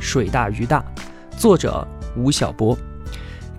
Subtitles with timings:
[0.00, 0.84] 水大鱼大，
[1.36, 2.76] 作者吴晓波。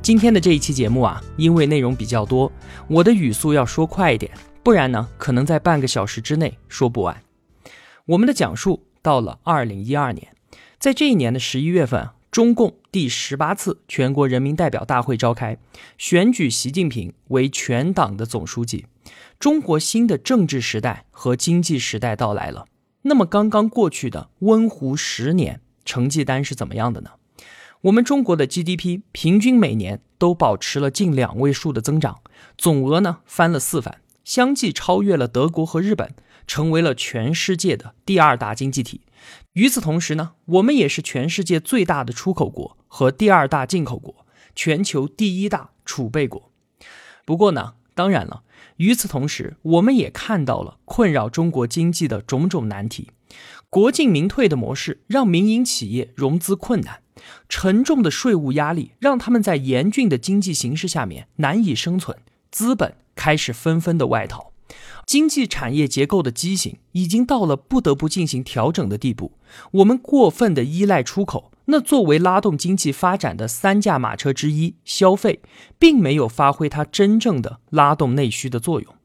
[0.02, 2.52] 今天的这一期节目啊，因为内容比较多，
[2.88, 4.32] 我的语速要说快一点，
[4.64, 7.22] 不然呢，可能在半个小时之内说不完。
[8.06, 10.34] 我们的讲述到了二零一二年，
[10.80, 15.58] 在这一年的十一月份，中共第十八次全国人民代表大会召开，
[15.98, 18.86] 选举习近平为全党的总书记，
[19.40, 22.68] 中国新的政治时代和经济时代到来了。
[23.02, 25.62] 那么，刚刚过去的温湖十年。
[25.88, 27.12] 成绩单是怎么样的呢？
[27.82, 32.20] 我们中国的 GDP 平均每年都保持了近两位数的增长，
[32.58, 36.14] 总额呢翻了四番，相继超越了德国和日本，
[36.46, 39.02] 成为了全世界的第二大经济体。
[39.54, 46.52] 与此同时呢，我们也是全世界最大的出口国和第二大进口国，全球第一大储备国。
[47.26, 48.44] 不过呢，当然了，
[48.78, 53.12] 与此同时，我们也看到了困扰中国经济的种种难题。
[53.70, 57.02] 国进民退的模式让民营企业融资困难，
[57.50, 62.18] 沉重的税务压力让他们在严峻的经济形势下面难以生存，
[62.50, 64.54] 资本开始纷纷的外逃，
[65.06, 69.34] 经济产业结构的畸形已经到了不得不进行调整的地步。
[69.72, 75.42] 我们过分的依赖出口，那作为拉动经济发展的三驾马车之一，消费
[75.78, 78.96] 并没有发挥它真正的拉动内需的作用。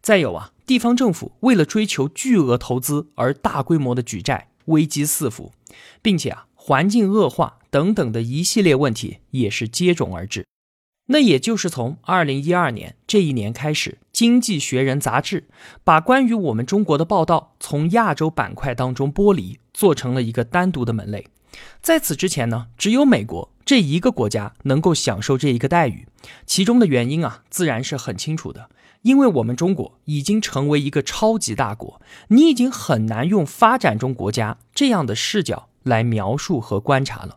[0.00, 0.52] 再有啊。
[0.66, 5.52] 地方政府为了追求巨额投资而大规模的举债，危机四伏，
[6.00, 10.46] 并且啊，环境恶化等等的一系列问题也是接踵而至。
[11.08, 15.48] 那也就是从二零一二年这一年开始，《经济学人》杂志
[15.84, 21.26] 把关于我们中国的报道从亚洲板块当中剥离，做成了一个单独的门类。
[21.82, 26.06] 在此之前呢，只有美国这一个国家能够享受这一个待遇，
[26.46, 28.70] 其中的原因啊，自然是很清楚的。
[29.04, 37.36] 因为我们中国已经成为一个超级大国，你已经很难用发展中国家这样的视角来描述和观察了。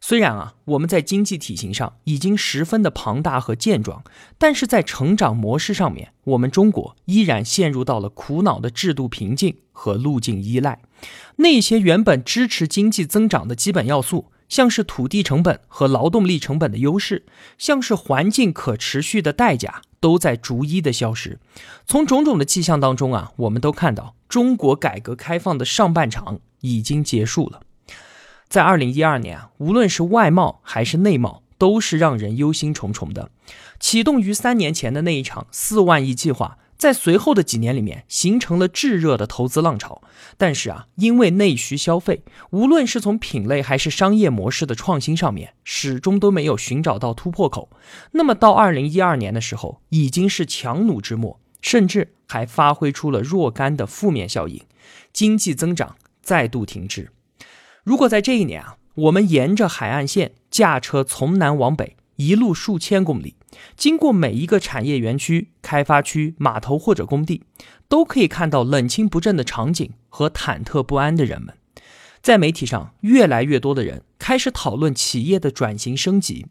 [0.00, 4.04] 虽然啊，我们在经济体型上已经十分的庞大和健壮，
[4.38, 10.80] 但是在成长模式上面，我们中国依然陷入到了苦恼的制度瓶颈和路径依赖。
[11.36, 14.26] 那些原本支持经济增长的基本要素。
[14.52, 17.24] 像是土地成本和劳动力成本的优势，
[17.56, 21.38] 像是环境可持续的代价，都在逐一的消失。
[21.86, 27.62] 从种种的迹象当中啊，我们都看到中国改革开放的上半场已经结束了。
[28.46, 33.30] 在二零一二年啊，无论是外贸还是内贸，都是让人忧心忡忡的。
[33.80, 36.58] 启动于三年前的那一场四万亿计划。
[36.82, 40.02] 在随后的几年里面，形成了炙热的投资浪潮。
[40.36, 47.70] 但是啊，因为内需消费，无论是从品类还是商业模式的创新上面，始终都没有寻找到突破口。
[48.10, 54.60] 那么到二零一二年的时候，已经是强弩之末，甚至还发挥出了若干的负面效应，
[55.12, 57.12] 经济增长再度停滞。
[57.84, 61.94] 如果在这一年啊，我们沿着海岸线驾车从南往北。
[62.16, 63.36] 一路数千公里，
[63.76, 67.42] 经过每一个产业园区、开发区、码头或者工地，
[67.88, 71.56] 都可以看到冷清不振的场景和忐忑不安的人们。
[72.20, 76.46] 在媒体上，越来越多的人开始讨论企业的转型升级。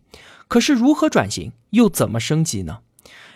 [0.49, 2.79] 可是，如何转型，又怎么升级呢？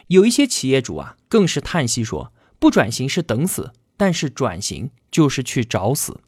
[0.07, 6.19] 有一些企业主啊，更是叹息说：“不转型是等死，但是转型就是去找死。”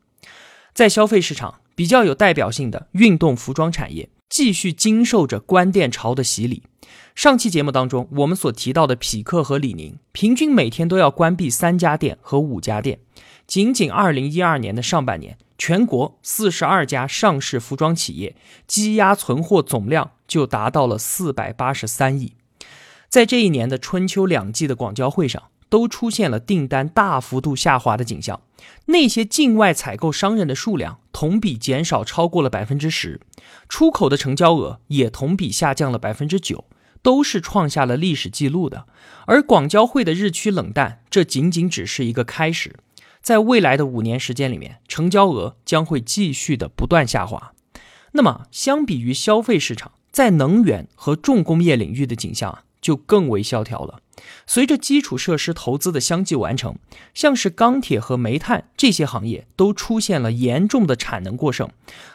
[0.73, 4.09] 在消费市场比较有代表性的运动服装产业。
[4.29, 6.63] 继续经受着关店潮的洗礼。
[7.15, 12.99] 上期节目当中，我们所提到的匹克和李宁，平均每天都要关闭三家店和五家店。
[13.45, 18.35] 仅仅二零一二年的上半年，全国四十二家上市服装企业
[18.67, 22.33] 积压存货总量就达到了四百八十三亿。
[23.09, 25.43] 在这一年的春秋两季的广交会上。
[25.69, 28.39] 都出现了订单大幅度下滑的景象，
[28.85, 33.19] 那些境外采购商人的数量同比减少超过了百分之十，
[33.67, 36.65] 出口的成交额也同比下降了百分之九，
[37.01, 38.85] 都是创下了历史记录的。
[39.25, 42.75] 而广交会的日趋冷淡，这仅仅只是一个开始，
[43.21, 47.53] 在未来的五年时间里面，成交额将会继续的不断下滑。
[48.13, 53.99] 那么，相比于消费市场，在能源和重工业领域的景象，就更为萧条了。
[54.45, 56.75] 随着基础设施投资的相继完成，
[57.13, 61.69] 像是钢铁和煤炭这些行业都出现了严重的产能过剩，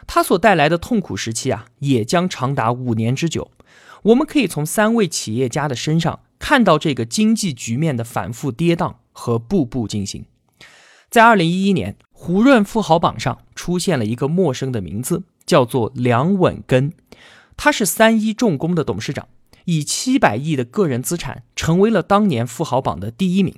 [0.06, 3.50] 它所带来的痛苦时期啊，也将长达五年之久。
[4.02, 10.25] 我们可以从三位企业家的身上看到这个经济局面的反复跌宕和步步惊心。
[11.08, 16.93] 在二零一一年，胡润富豪榜上出现了一个陌生的名字，叫做梁稳根，
[17.56, 19.28] 他是三一重工的董事长。
[19.64, 23.56] 以七百亿的个人资产，成为了当年富豪榜的第一名。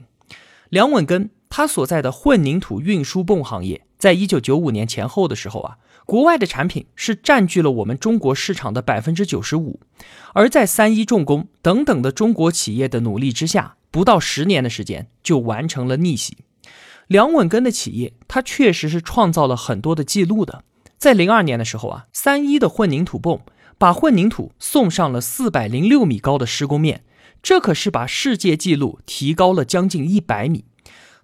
[0.69, 9.79] 梁稳根他所在的混凝土运输泵行业，在一九九五年前后的时候啊，国外的产品是占据了我们中国市场的百分之九十五。
[10.33, 16.39] 而在三一重工等等的中国企业的努力之下，不到十年的时间就完成了逆袭。
[17.07, 20.65] 梁稳根的企业，它确实是创造了很多的记录的。
[20.99, 23.41] 在零二年的时候啊，三一的混凝土泵。
[23.79, 27.05] 把混凝土送上了四百零六米高的施工面，
[27.43, 30.65] 这可是把世界纪录提高了将近一百米。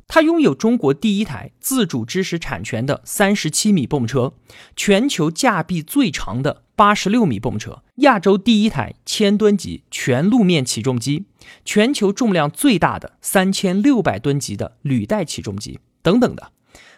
[0.07, 4.33] 它拥有中国第一台自主知识产权的三十七米泵车，
[4.75, 11.27] 全球架臂最长的八十六米泵车，亚洲第一台千吨级全路面起重机，
[11.65, 16.51] 全球重量最大的三千六百吨级的履带起重机等等的。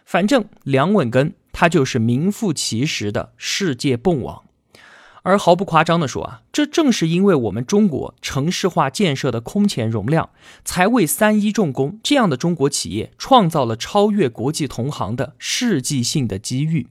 [0.06, 4.42] 反正梁稳根他就是名副其实的世界泵王。
[5.22, 10.30] 而毫不夸张地说啊，这正是因为我们中国城市化建设的空前容量，
[10.64, 16.88] 才为三一重工这样的中国企业创造了超越国际同行的世纪性的机遇。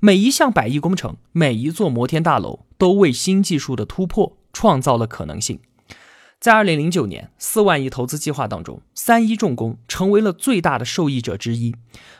[0.00, 5.58] 每一项百亿工程，每一座摩天大楼，都为新技术的突破创造了可能性。
[6.38, 11.74] 在二零零九年四万亿投资计划当中，三一重工成为了最大的受益者之一。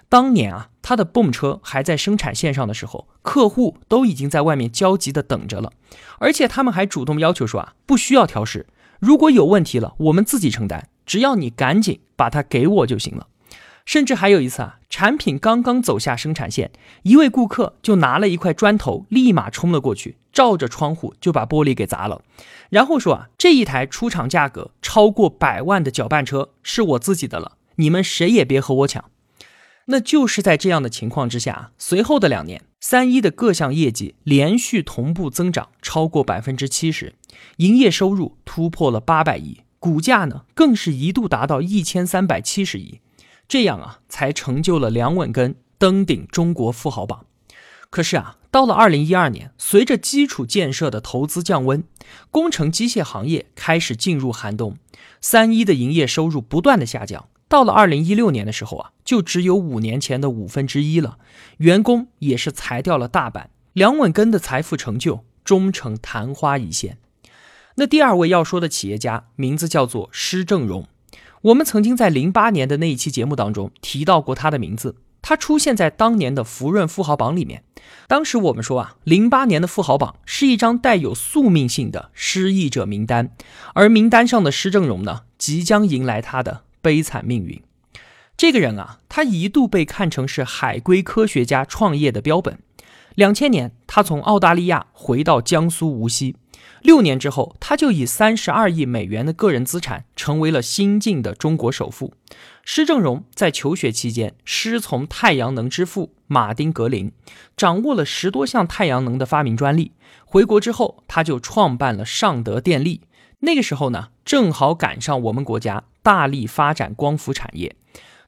[0.09, 5.71] 当年啊，他的泵车还在生产线上的时候，客户都已经在外面焦急的等着了，
[6.19, 8.67] 而且他们还主动要求说啊，不需要调试，
[8.99, 13.29] 如果有问题了，我们自己承担，只要你赶紧把它给我就行了。
[13.87, 16.73] 甚至还有一次啊，产品刚刚走下生产线，
[17.05, 22.23] 一位顾客就拿了一块砖头，立马冲了过去，照着窗户就把玻璃给砸了，
[22.69, 29.05] 然后说啊，这一台出厂价格超过百万的搅拌车是我自己的了，你们谁也别和我抢。
[29.89, 37.15] 那就是在这样的情况之下，随后的两年，三一的各项业绩连续同步增长超过百分之七十，
[37.59, 42.99] 营业收入突破了八百亿，股价呢更是一度达到一千三百七十亿，
[43.49, 47.27] 这样啊才成就了梁稳根登顶中国富豪榜。
[47.89, 51.85] 可是啊，到了二零一二年，随着基础建设的投资降温，
[52.31, 54.77] 工程机械行业开始进入寒冬，
[55.21, 57.29] 三一的营业收入不断的下降。
[57.49, 61.19] 到了二零一六年的时候啊，就只有五年前的五分之一了，
[61.59, 63.51] 员工也是裁掉了大半。
[63.73, 66.99] 梁稳根的财富成就终成昙花一现。
[67.77, 70.89] 那第二位要说的企业家名字叫做施正荣，
[71.47, 77.63] 我们曾经在零八年的那一期节目当中提到过他的名字，他出现在当年的福润富豪榜里面。
[78.09, 83.31] 当时我们说啊，零八年的富豪榜是一张带有宿命性的失意者名单，
[83.75, 86.63] 而名单上的施正荣呢，即将迎来他的。
[86.83, 87.61] 悲惨命运，
[88.37, 92.59] 这个人啊，他一度被看成是海归科学家创业的标本。
[93.17, 96.37] 两千年，他从澳大利亚回到江苏无锡，
[96.83, 102.15] 六年之后，他就以三十二亿美元的个人资产，成为了新晋的中国首富。
[102.63, 107.13] 施正荣在求学期间师从太阳能之父马丁格林，
[107.57, 109.93] 掌握了十多项太阳能的发明专利。
[110.25, 113.03] 回国之后，他就创办了尚德电力。
[113.41, 117.77] 那个时候呢，正好赶上我们国家大力发展光伏产业。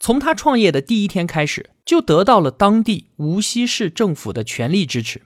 [0.01, 5.23] 从他创业的第一天开始，就得到了当地无锡市政府的全力支持。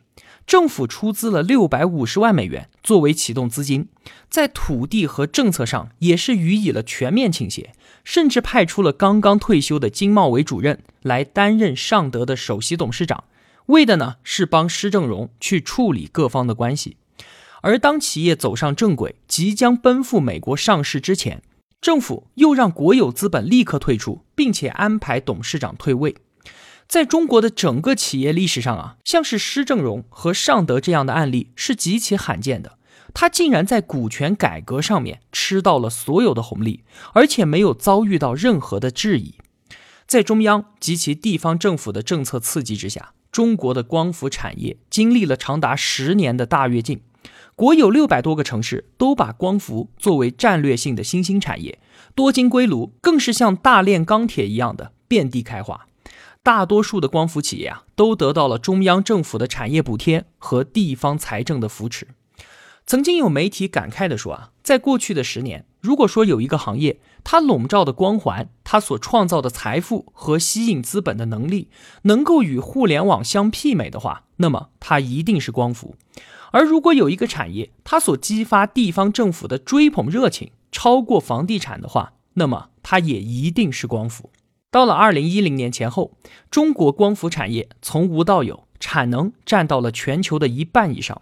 [0.46, 3.88] 政府出资了六百五十万美元作为启动资金，
[4.28, 7.72] 在土地和政策上也是予以了全面倾斜，
[8.04, 13.24] 甚至派出了刚刚退休的经贸委主任来担任尚德的首席董事长，
[13.66, 16.96] 为的呢是帮施正荣去处理各方的关系。
[17.62, 21.40] 而当企业走上正轨，即将奔赴美国上市之前，
[21.80, 26.16] 政府又让国有资本立刻退出，并且安排董事长退位。
[26.92, 32.76] 在中国的整个企业历史上啊，像是施正荣和尚德这样的案例是极其罕见的。
[33.14, 36.84] 他竟然在股权改革上面吃到了所有的红利，
[37.14, 39.36] 而且没有遭遇到任何的质疑。
[40.06, 47.00] 在中央及其地方政府的政策刺激之下，中国的光伏产业经历了长达十年的大跃进。
[47.56, 51.78] 国有六百多个城市都把光伏作为战略性的新兴产业，
[52.14, 55.86] 多晶硅炉更是像大炼钢铁一样的遍地开花。
[56.42, 62.08] 大多数的光伏企业啊，都得到了中央政府的产业补贴和地方财政的扶持。
[62.84, 71.68] 曾经有媒体感慨地说啊，在过去的十年，如果说有一个行业，它笼罩的光环，它所创造的财富和吸引资本的能力，
[72.02, 75.94] 能够与互联网相媲美的话，那么它一定是光伏。
[76.50, 84.30] 而如果有一个产业，它所激发地方政府的追捧热情超过房地产的话，那么它也一定是光伏。
[84.72, 86.12] 到了二零一零年前后，
[86.50, 91.20] 中国光伏产业从无到有，产能占到了全球的一半以上。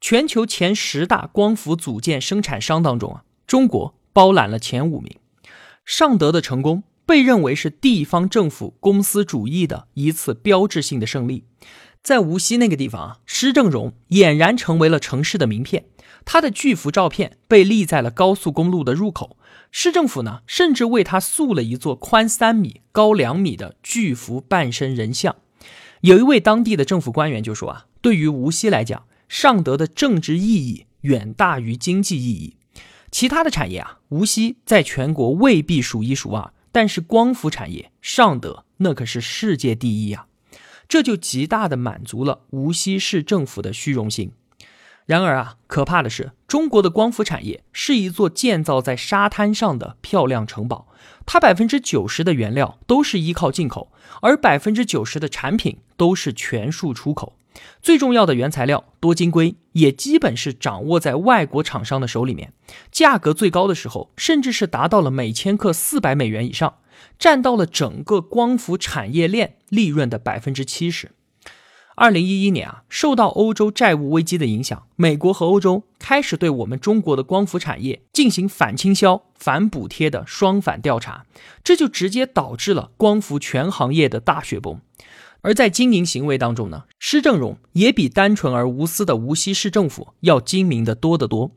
[0.00, 5.16] 全球前十大光伏组件生产商当中啊，中国包揽了前五名。
[5.84, 11.44] 尚德的成功被认为是地方政府公司主义的一次标志性的胜利。
[12.02, 15.84] 在无锡那个地方啊，施正荣俨然成为了城市的名片。
[16.24, 19.37] 他的巨幅照片被立在了高速公路的入口。
[19.70, 25.36] 市政府呢，甚至为他塑了一座宽三米、高两米的巨幅半身人像。
[26.00, 32.56] 有一位当地的政府官员就说啊，对于无锡来讲，尚德的政治意义远大于经济意义。
[33.10, 40.26] 其他的产业啊，无锡在全国未必数一数二，但是光伏产业，尚德那可是世界第一呀！
[40.88, 44.32] 这就极大的满足了无锡市政府的虚荣心。
[45.08, 50.86] 然而啊，可怕的是，中国的光伏产业是一座建造在沙滩上的漂亮城堡，
[51.24, 57.38] 它百分之九十的原料都是依靠进口，而百分之九十的产品都是全数出口。
[57.80, 62.52] 最重要的原材料多晶硅也基本是掌握在外国厂商的手里面，
[62.92, 66.74] 价格最高的时候甚至是达到了每千克四百美元以上，
[67.18, 71.12] 占到了整个光伏产业链利润的百分之七十。
[71.98, 81.26] 二零一一年啊，受到欧洲债务危机的影响，美国和欧洲开始对我们中国的光伏产业进行反倾销、反补贴的双反调查，
[81.64, 84.80] 这就直接导致了光伏全行业的大雪崩。
[85.40, 91.50] 而在经营行为当中呢，施正荣也比单纯而无私的无锡市政府要精明的多得多。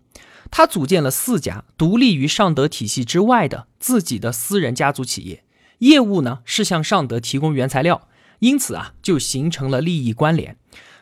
[0.50, 5.44] 他组建了四家独立于尚德体系之外的自己的私人家族企业，
[5.78, 8.08] 业务呢是向尚德提供原材料，
[8.42, 10.58] 因此啊就形成了利益关联。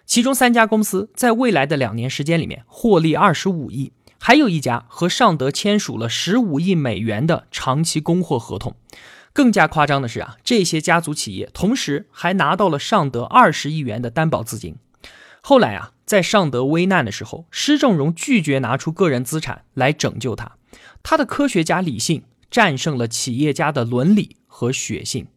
[0.06, 8.76] 其中三家公司在未来的两年时间里面获利二十五亿，还有一家和尚德签署了十五亿美元的长期供货合同。
[9.32, 14.76] 更加夸张的是啊，这些家族企业同时还拿到了尚德二十亿元的担保资金。
[15.42, 20.58] 后来啊，在尚德危难的时候，施正荣拒绝拿出个人资产来拯救他，
[21.02, 25.28] 他的科学家理性战胜了企业家的伦理和血性。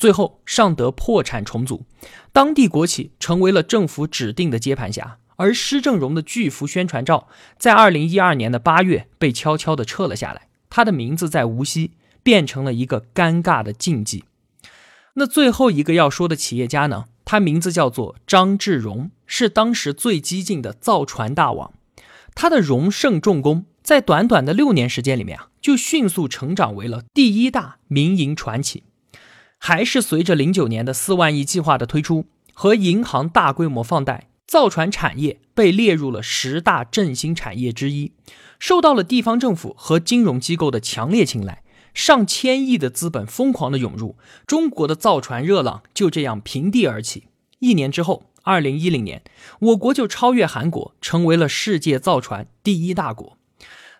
[0.00, 1.84] 最后，尚德破产重组，
[2.32, 11.92] 当地国企成为了政府指定的接盘侠，而施正荣的巨幅宣传照在二零一二年的八月被悄悄地撤了下来，他的名字在无锡。
[12.22, 14.24] 变成了一个尴尬的禁忌。
[15.14, 17.06] 那最后一个要说的企业家呢？
[17.24, 21.72] 他名字叫做张志荣，是当时最激进的造船大王。
[22.34, 28.82] 他的荣盛重工在短短的六年时间里面啊，就迅速成长为了第一大民营船企。
[29.62, 32.24] 还是随着零九年的四万亿计划的推出
[32.54, 38.12] 和银行大规模放贷，造船产业被列入了十大振兴产业之一，
[38.58, 41.62] 受到了地方政府和金融机构的强烈青睐。
[41.92, 47.24] 上千亿的资本疯狂的涌入，中国的造船热浪就这样平地而起。
[47.58, 49.22] 一年之后，二零一零年，
[49.58, 53.36] 我国就超越韩国，成为了世界造船第一大国。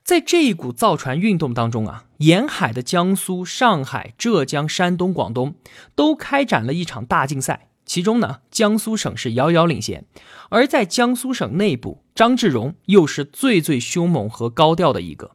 [0.02, 5.54] 在这一股造船运动当中啊，沿海的江苏、上海、浙江、山东、广东
[5.94, 7.68] 都开展了一场大竞赛。
[7.86, 10.04] 其中呢，江苏省是遥遥领先。
[10.50, 15.32] 而在江苏省内部，张志荣又是最最凶猛和高调的一个。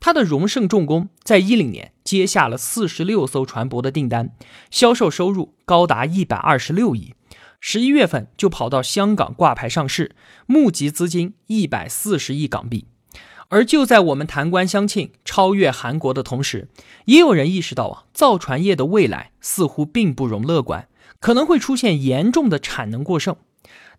[0.00, 4.34] 他的荣盛重工在一零年接下了四十六艘船舶的订单，
[4.70, 7.14] 销售收入高达一百二十六亿。
[7.60, 12.86] 十一月份就跑到香港挂牌上市，募集资金一百四十亿港币。
[13.52, 16.68] 而就在我们谈官相庆、超越韩国的同时，
[17.04, 20.88] 也有人意识到啊，造船业的未来似乎并不容乐观，
[21.20, 23.36] 可能会出现严重的产能过剩。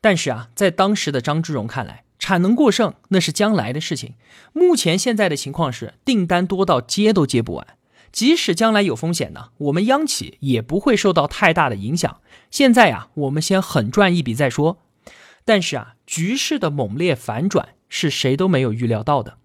[0.01, 4.15] 但是啊，在当时的张志荣看来，产能过剩那是将来的事情，
[4.53, 7.67] 目前现在的情况是订单多到接都接不完。
[8.11, 12.21] 即使将来有风险呢，我们央企也不会受到太大的影响。
[12.49, 14.79] 现在呀，我们先狠赚一笔再说。
[15.45, 19.37] 但是啊，局势的猛烈反转是谁都没有预料到的。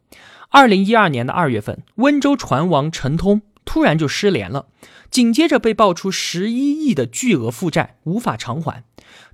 [0.51, 4.69] 二零一二年的二月份，温州船王陈通突然就失联了，
[5.11, 8.83] 紧接着被爆出十一亿的巨额负债无法偿还。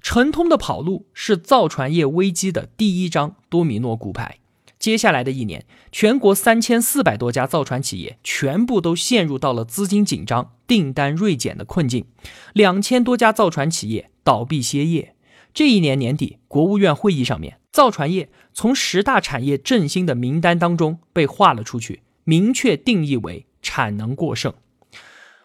[0.02, 4.38] 陈通的跑路是造船业危机的第一张多米诺骨牌。
[4.78, 12.04] 接下来的一年，全国三千四百多家造船企业全部都陷入到了资金紧张、订单锐减的困境，
[12.52, 15.13] 两千多家造船企业倒闭歇业。
[15.54, 24.52] 这一年年底，国务院会议上面，造船业从十大产业振兴的名单当中被划了出去，明确定义为产能过剩。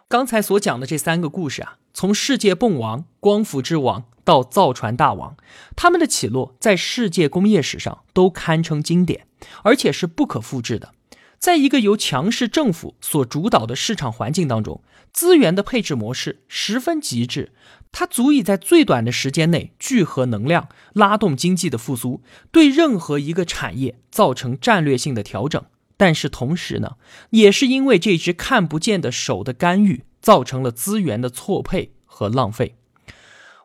[0.08, 5.38] 刚才所讲的这三个故事啊，从世界泵王、光伏之王到造船大王，
[5.76, 9.28] 他们的起落在世界工业史上都堪称经典，
[9.62, 10.96] 而且是不可复制的。
[11.38, 14.82] 在一个由强势政府所主导的市场环境当中，
[15.14, 17.54] 资源的配置模式十分极致，
[17.92, 25.64] 它足以在最短的时间内聚合能量，拉动经济的复苏，对任何一个产业造成战略性的调整。
[25.98, 26.96] 但是同时呢，
[27.32, 32.76] 也是因为这只看不见的手的干预，造成了资源的错配和浪费。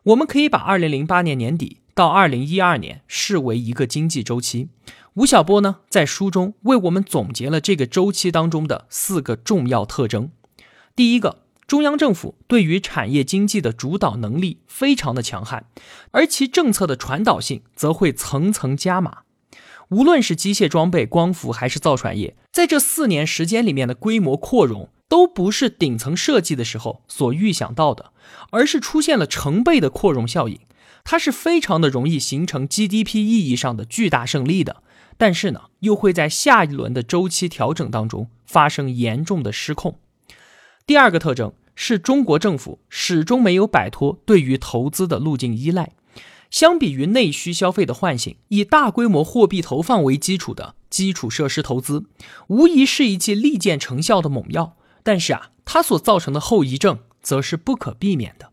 [0.03, 4.67] 我们可以把二零零八年年底到二零一二年视为一个经济周期。
[5.13, 10.29] 吴晓波呢，在书中为我们总结了这个周期当中的四个重要特征。
[10.93, 15.65] 第一个，中央政府对于产业经济的主导能力非常的强悍，
[16.11, 19.19] 而其政策的传导性则会层层加码。
[19.89, 28.11] 无论是机械装备、光伏还是造船业，在这四年时间里面的规模扩容，都不是顶层设计的时候所预想到的，
[28.51, 30.59] 而是出现了成倍的扩容效应。
[31.03, 34.83] 它是非常的容易形成 GDP 意义上的巨大胜利的，
[35.17, 39.99] 但是呢，又会在下一轮的周期调整当中发生严重的失控。
[40.87, 45.93] 第二个特征是中国政府始终没有摆脱对于投资的路径依赖。
[46.51, 52.05] 相比于内需消费的唤醒，以大规模货币投放为基础的基础设施投资，
[52.47, 54.77] 无疑是一剂立见成效的猛药。
[55.01, 58.51] 但是啊，它所造成的后遗症则是不可避免的。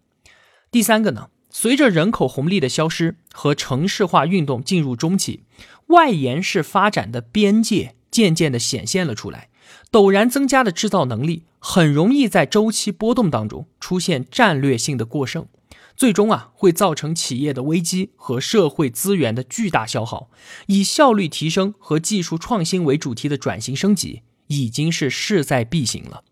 [0.70, 5.42] 第三个呢，随着人口红利的消失和城市化运动进入中期，
[5.88, 9.50] 外延式发展的边界渐渐地显现了出来。
[9.90, 15.46] 陡然增加的制造能力，很容易在周期波动当中出现战略性的过剩。
[15.94, 20.30] 最终啊，会造成企业的危机和社会资源的巨大消耗。
[20.66, 26.24] 以效率提升和技术创新为主题的转型升级，已经是势在必行了。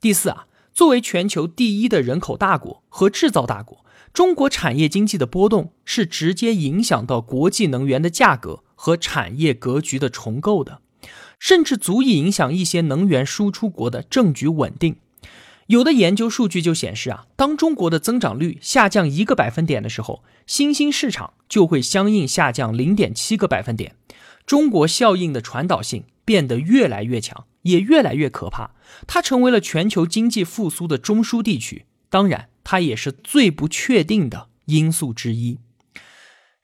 [0.00, 10.82] 第四啊，作为全球第一的人口大国和制造大国，中国产业经济的波动是直接影响到国际能源的价格和产业格局的重构的，
[11.40, 14.94] 甚至足以影响一些能源输出国的政局稳定。
[15.66, 23.94] 有的研究数据就显示啊，当中国的增长率下降一个百分点的时候，新兴市场就会相应下降零点七个百分点。
[24.44, 28.72] 中国效应的传导性变得越来越强，也越来越可怕。
[29.06, 35.58] 它成为了全球经济复苏的中枢地区，当然，它也是最不确定的因素之一。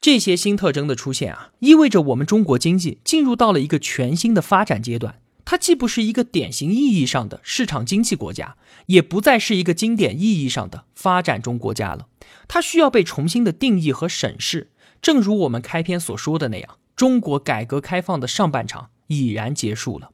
[0.00, 5.20] 这些新特征的出现啊，意味着我们中国经济进入到了一个全新的发展阶段。
[5.44, 8.56] 它既不是一个典型意义上的市场经济国家，
[8.86, 12.08] 也不再是一个经典意义上的发展中国家了。
[12.48, 14.70] 它需要被重新的定义和审视。
[15.00, 20.10] 正如我们开篇所说的那样，中国改革开放的上半场已然结束了。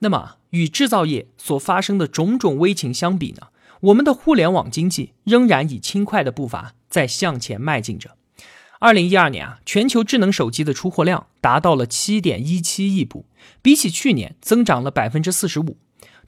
[0.00, 3.48] 那么，与制造业所发生的种种危情相比呢？
[3.80, 8.16] 我们的互联网经济仍然以轻快的步伐在向前迈进着。
[8.78, 13.24] 二零一二年啊，全球智能手机的出货量达到了七点一七亿部，
[13.62, 15.78] 比起去年增长了百分之四十五。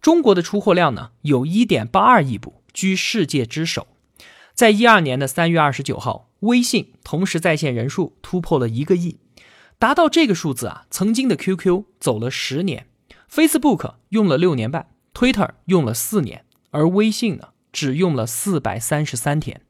[0.00, 3.86] 中国的出货量呢，有一点八二亿部，居世界之首。
[4.54, 9.18] 在一二年的三月二十九号，微信同时在线人数突破了一个亿，
[9.78, 12.86] 达到这个数字啊，曾经的 QQ 走了十年
[13.30, 19.60] ，Facebook 用了六年半，Twitter 用了四年，而微信呢，只用了四百三十三天。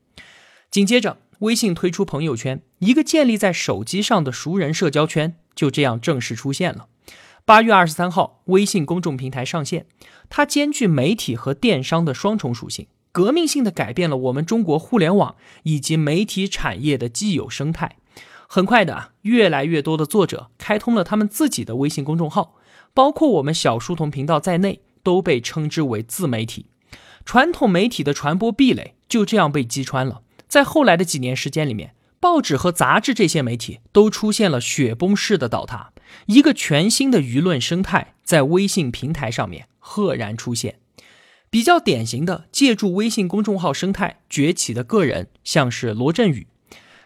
[0.70, 1.18] 紧接着。
[1.40, 6.86] 微信推出朋友圈，一个建立在手机上的熟人社交圈就这样正式出现了。
[7.44, 9.86] 八月二十三号，微信公众平台上线，
[10.28, 17.96] 它兼具媒体和电商的双重属性，革命性的改变了我们中国互联网以及媒体产业的既有生态。
[18.48, 22.56] 很快的，越来越多的作者开通了他们自己的微信公众号，
[22.92, 26.66] 包括我们小书童频道在内，都被称之为自媒体。
[27.24, 30.22] 传统媒体的传播壁垒就这样被击穿了。
[30.48, 35.92] 在后来的几年时间里面，报纸和杂志这些媒体都出现了雪崩式的倒塌，
[36.26, 40.80] 一个全新的舆论生态在微信平台上面赫然出现。
[41.50, 46.46] 比较典型的借助微信公众号生态崛起的个人，像是罗振宇，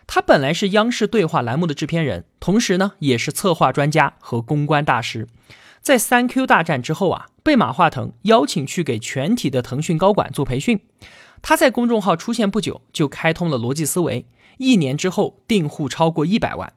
[0.06, 5.28] 他本来是央视对话栏目的制片人，同时呢也是策划专家和公关大师。
[5.80, 10.80] 在三 Q 大战之后啊，被马化腾邀请去给全体的腾讯高管做培训。
[11.42, 14.24] 他在公众号出现不久，就开通了逻辑思维，
[14.58, 16.72] 一年之后订户超过一百万。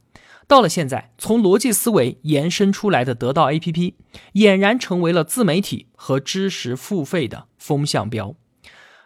[0.47, 3.93] 到了现在，从逻辑思维延伸出来的得到 APP，
[4.33, 8.35] 俨然成为了自媒体和知识付费的风向标。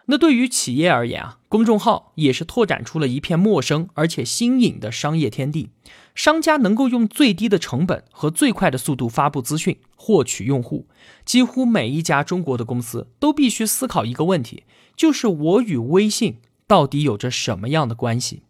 [0.06, 5.70] 那对于企业而言啊，公众号也是拓展出了一片陌生而且新颖的商业天地。
[6.14, 10.88] 商家能够用最低的成本和最快的速度发布资讯，获取用户。
[11.24, 14.64] 几乎每一家中国的公司都必须思考一个问题，
[15.00, 18.42] 就是我与微信到底有着什么样的关系？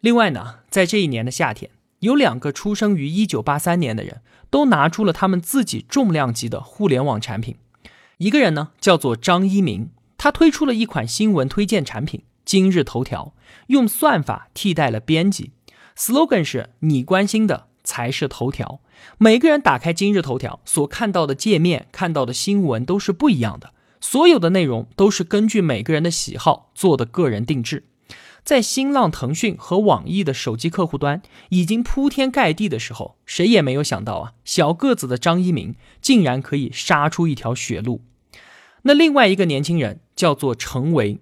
[0.00, 7.56] 另外呢，在这一年的夏天，有两个出生于一九八三年的人都拿出了他们自己重量级的互联网产品。
[8.18, 13.34] 一个人呢叫做张一鸣，他推出了一款新闻推荐产品——今日头条，
[13.66, 15.50] 用算法替代了编辑。
[15.96, 18.80] slogan 是你关心的才是头条。
[19.18, 23.72] 每个人打开今日头条所看到的界面、看到的新闻都是不一样的，
[24.04, 27.84] 所有的内容都是根据每个人的喜好做的个人定制。
[28.44, 38.02] 在新浪、腾讯和网易的手机客户端已经铺天盖地的时候，谁也没有想到啊，小个子的张一鸣竟然可以杀出一条血路。
[38.82, 41.18] 那另外一个年轻人叫做程维，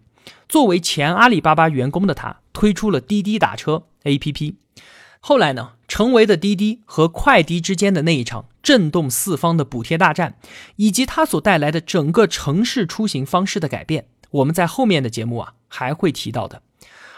[0.48, 4.56] 作为前阿里巴巴员工的他，推出了滴滴打车 APP。
[5.20, 10.36] 后来呢，成为的滴滴和快滴之间的那一场震动四方的补贴大战，
[10.76, 16.62] 以及它所带来的整个城市出行方式的改变，我们在后面的节目啊还会提到的。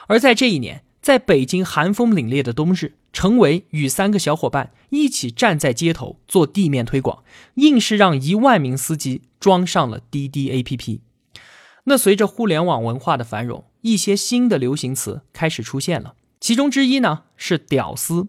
[0.07, 7.23] 而在这一年，在北京寒风凛冽的冬日，程维与三个小伙伴一起站在街头做地面推广，
[7.55, 11.01] 硬是让一万名司机装上了滴滴 APP。
[11.85, 16.15] 那随着互联网文化的繁荣，一些新的流行词开始出现了。
[16.41, 18.29] 其中之一呢是“屌丝”，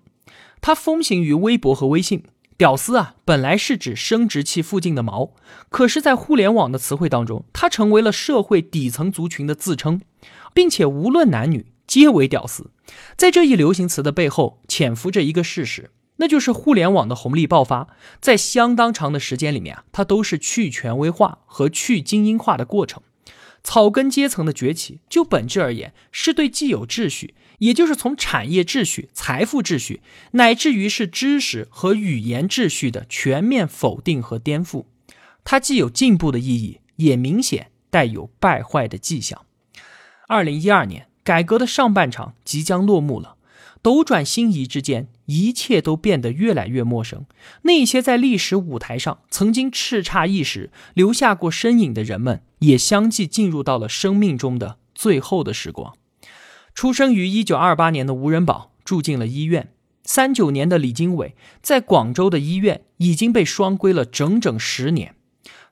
[0.60, 2.23] 它风行于微博和微信。
[2.58, 5.32] 屌丝啊，本来是指生殖器附近的毛，
[5.70, 10.00] 可是，在互联网的词汇当中，它成为了社会底层族群的自称，
[10.54, 12.72] 并且无论男女皆为屌丝。
[13.18, 17.89] 在这一流行词的背后，潜伏着一个事实，那就是互联网的红利爆发，
[18.22, 23.04] 在相当长的时间里面啊，它都是去权威化和去精英化的过程。
[23.65, 27.34] 草根阶层的崛起，就本质而言，是对既有秩序。
[27.60, 30.01] 也就是从产业秩序、财富秩序，
[30.32, 34.86] 乃至于是知识和语言秩序的全面否定和颠覆，
[35.43, 39.45] 它既有进步的意义，也明显带有败坏的迹象。
[40.28, 43.35] 二零一二年，改革的上半场即将落幕了，
[43.82, 47.26] 斗转星移之间，一切都变得越来越陌生。
[47.62, 55.94] 那些在历史舞台上曾经叱咤一时、留下过身影的人们，也相继进入到了生命中的最后的时光。
[56.74, 59.72] 出生于一九二八年的吴仁宝住进了医院。
[60.04, 65.15] 三九年的李经纬在广州的医院已经被双规了整整十年。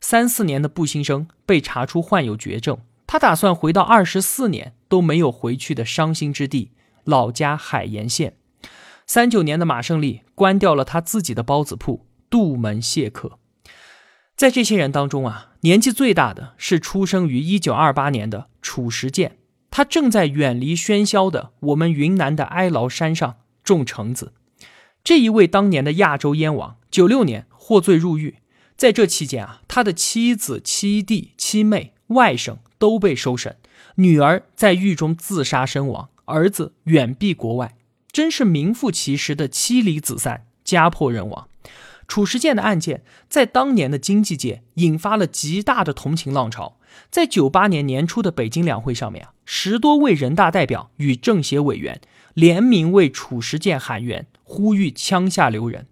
[0.02, 6.72] 三四年的步新生被查出患有绝症，他打算回到二十四年都没有回去的伤心之地——
[7.04, 8.38] 老家海盐县。
[9.06, 13.40] 三九年的马胜利关掉了他自己的包子铺，杜门谢客。
[14.36, 19.38] 在这些人当中啊，年纪最大的是出生于一九二八年的褚时健。
[19.70, 24.34] 他正在远离喧嚣的我们云南的哀牢山上种橙子。
[25.04, 28.38] 这一位当年的亚洲燕王，九六年获罪入狱，
[28.78, 33.58] 在这期间啊，他的妻子、妻弟、妻妹、外甥都被收审，
[33.96, 37.76] 女儿在狱中自杀身亡，儿子远避国外，
[38.12, 41.48] 真是名副其实的妻离子散、家破人亡。
[42.08, 46.78] 褚时健的案件在当年的经济界引发了极大的同情浪潮。
[47.10, 52.00] 在九八年年初的北京两会上面啊，十多位人大代表与政协委员
[52.36, 55.88] 联名为褚时健喊冤，呼吁枪下留人。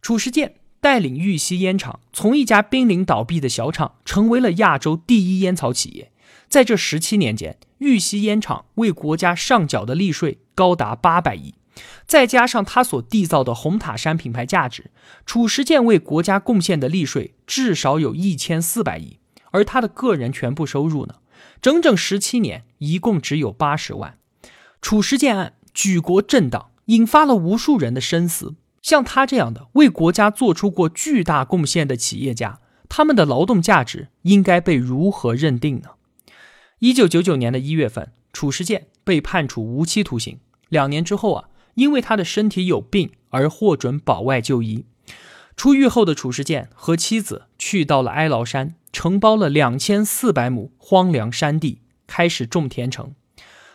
[0.00, 6.10] 褚时健带领玉溪烟厂从一家濒临倒闭的小厂，成为了亚洲第一烟草企业。
[6.48, 11.54] 在这十七年间，玉溪烟厂为国家上缴的利税高达八百亿，
[12.06, 14.90] 再加上他所缔造的红塔山品牌价值，
[15.24, 19.18] 褚时健为国家贡献的利税至少有一千四百亿。
[19.50, 21.16] 而他的个人全部收入呢？
[21.62, 24.18] 整整十七年，一共只有八十万。
[24.82, 28.54] 褚时健案举国震荡，引发了无数人的深思。
[28.82, 35.90] 像他这样的为国家做出过巨大贡献的企业家，他们的劳动价值应该被如何认定呢？
[36.78, 40.38] 一九九九年的一月份，褚时健被判处无期徒刑。
[40.68, 44.84] 两年之后啊，因为他的身体有病而获准保外就医。
[45.56, 48.74] 出狱后的褚时健和妻子去到了哀牢山。
[48.92, 53.12] 承包了两千四百亩荒凉山地，开始种甜橙。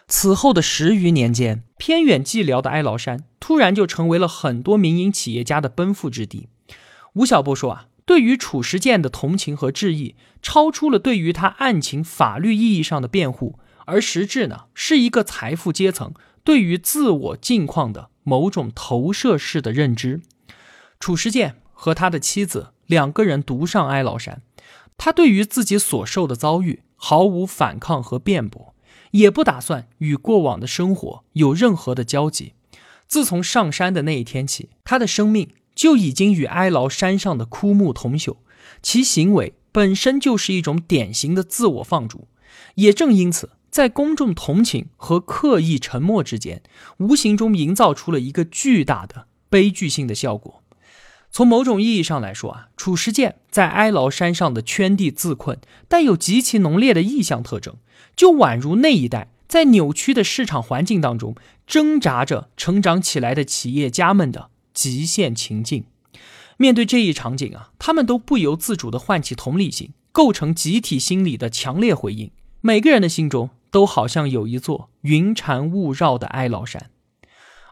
[0.07, 6.47] 此后的十余年间，偏远寂寥的哀牢山突然就成为了很多民营企业家的奔赴之地。
[7.13, 20.19] 吴晓波说：“啊，对于褚时健的同情和质疑，超出了对于他案情法律意义上的辩护，而实质呢，是一个财富阶层对于自我境况的某种投射式的认知。”
[20.99, 24.41] 褚时健和他的妻子两个人独上哀牢山。
[24.97, 28.75] 他对于自己所受的遭遇毫无反抗和辩驳，
[29.11, 32.55] 也不打算与过往的生活有任何的交集。
[33.07, 38.37] 自从上山的那一天起，他的生命就已经与哀牢山上的枯木同朽，
[38.81, 42.27] 其行为本身就是一种典型的自我放逐。
[42.75, 46.61] 也正因此，在公众同情和刻意沉默之间，
[46.97, 50.61] 无形中营造出了一个巨大的悲剧性的效果。
[51.31, 55.57] 从某种意义上来说啊，褚时健在哀牢山上的圈地自困，
[55.87, 57.75] 带有极其浓烈的意象特征，
[58.15, 59.29] 就宛如那一代。
[59.47, 61.35] 在扭曲的市场环境当中
[61.67, 65.85] 挣扎着成长起来的企业家们的极限情境，
[66.57, 72.31] 面对这一场景啊，他们都不由自主地唤起同理心，构成集体心理的强烈回应。
[72.61, 76.89] 每个人的心中都好像有一座云缠雾绕的哀牢山。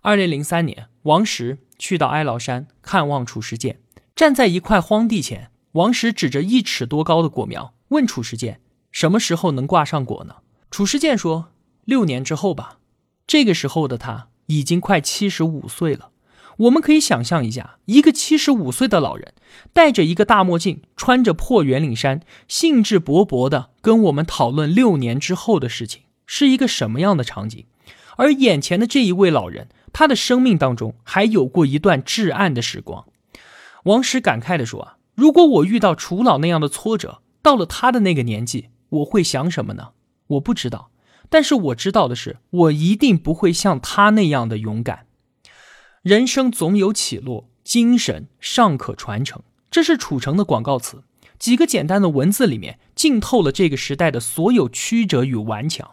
[0.01, 3.79] 二零零三年，王石去到哀牢山看望褚时健，
[4.15, 10.37] 站在一块荒地前，王石指着一尺多高的果苗，问褚时健：“什么时候能挂上果呢？”
[10.71, 11.51] 褚时健说。
[11.85, 12.77] 六年之后吧，
[13.25, 16.11] 这个时候的他已经快七十五岁了。
[16.59, 19.33] 我们可以想象一下，一个七十五岁的老人，
[19.71, 27.65] 戴着一个大墨镜，穿着破圆领衫，兴致勃勃地跟我们讨论六年之后的事情，是一个什么样的场景？
[28.17, 33.05] 而眼前的这一位老人，他的生命当中还有过一段至暗的时光。
[33.85, 39.91] 王石感慨地说：“啊，如果我遇到楚老那样的挫折，到了他的那个年纪，我会想什么呢？
[40.27, 40.91] 我不知道。”
[41.31, 45.05] 但是我知道的是，我一定不会像他那样的勇敢。
[46.01, 51.03] 人生总有起落，精神尚可传承，这是楚城的广告词。
[51.37, 55.91] 几个简单的文字里面，浸透了这个时代的所有曲折与顽强。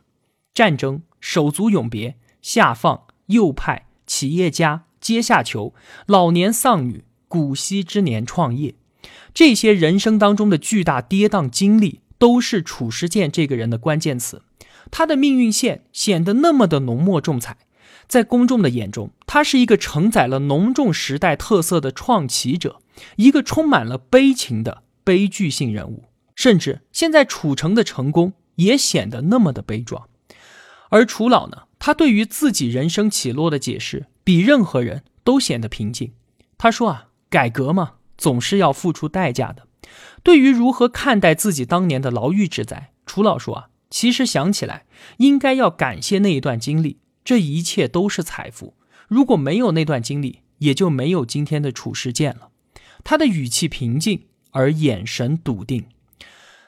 [0.55, 5.75] 战争、手足永别、下放、右派、企业家、阶下囚、
[6.07, 8.77] 老年丧女、古稀之年创业，
[9.35, 14.43] 这些人生当中的巨大跌宕经历，都是褚时健这个人的关键词。
[14.91, 17.57] 他的命运线显得那么的浓墨重彩，
[18.09, 22.81] 在公众的眼中，他是一个承载了浓重时代特色的创奇者，
[23.17, 26.05] 一个充满了悲情的悲剧性人物。
[26.35, 30.09] 甚至现在楚城的成功也显得那么的悲壮。
[30.91, 36.13] 而楚老呢，他对于自己人生起落的解释，比任何人都显得平静。
[36.59, 39.67] 他说啊，改革嘛，总是要付出代价的。
[40.23, 43.69] 对于如何看待自己当年的牢狱之灾，楚老说啊。
[43.89, 44.85] 其实想起来，
[45.19, 48.75] 应该要感谢那一段经历，这一切都是财富。
[49.09, 52.51] 如果没有那段经历，也就没有今天的褚时健了。
[53.03, 55.87] 他的语气平静，而眼神笃定。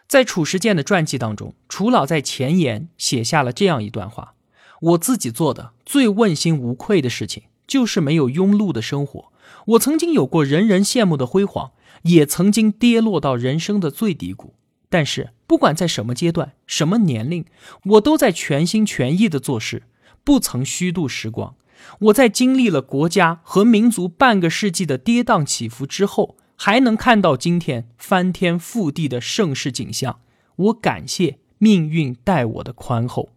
[0.09, 4.35] 在褚时健的传记当中，楚老在前言写下了这样一段话：
[4.81, 9.33] 我自己做的最问心无愧的事情，就是没有庸碌的生活。
[9.67, 11.71] 我曾经有过人人羡慕的辉煌，
[12.03, 14.55] 也曾经跌落到人生的最低谷。
[14.89, 17.45] 但是，不管在什么阶段、什么年龄，
[17.85, 19.85] 我都在全心全意的做事，
[20.25, 21.55] 不曾虚度时光。
[22.01, 30.21] 我在经历了国家和民族半个世纪的跌宕起伏之后，还能看到今天翻天覆地的盛世景象。
[30.57, 33.31] 我感谢命运待我的宽厚。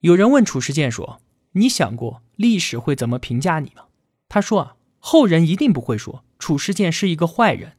[0.00, 1.20] 有人问褚时健说
[1.52, 3.84] ：“你想过历史会怎么评价你吗？”
[4.28, 7.72] 他说：“啊，后人一定不会说褚时健是一个坏人，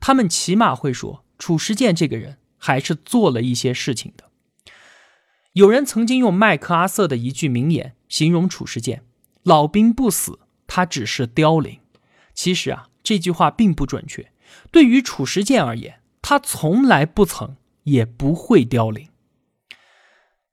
[0.00, 4.30] 他们起码会说。”褚时健这个人还是做了一些事情的。
[5.52, 9.04] 有人曾经用麦克阿瑟的一句名言形容褚时健
[9.44, 11.78] ：“老兵不死，他只是凋零。”
[12.32, 14.32] 其实啊，这句话并不准确。
[14.70, 19.08] 对于褚时健而言，他从来不曾也不会凋零。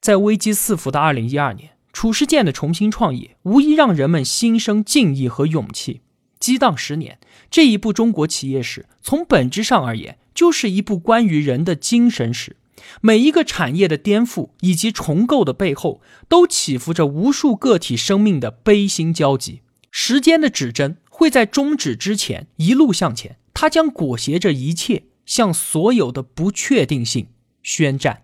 [0.01, 6.01] 在危机四伏的二零一二年，褚时健的重新创业无疑让人们心生敬意和勇气。
[6.39, 10.17] 激荡十年这一部中国企业史，从本质上而言。
[10.35, 12.55] 就是一部关于人的精神史，
[13.01, 19.61] 每一个产业的颠覆以及重构的背后，都起伏着无数个体生命的悲心交集。
[19.91, 27.27] 时间的指针会在终止之前一路向前，它将裹挟着一切，向所有的不确定性
[27.63, 28.21] 宣战。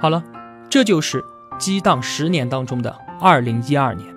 [0.00, 0.24] 好了，
[0.70, 1.22] 这就是
[1.58, 4.08] 激荡十年当中的二零一二年，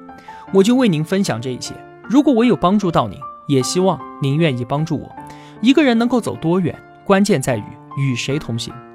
[0.54, 1.73] 我就为您分享这一些。
[2.10, 5.15] 如果我有帮助到您，也希望您愿意帮助我。
[5.62, 7.63] 一个人能够走多远，关键在于
[7.97, 8.73] 与谁同行。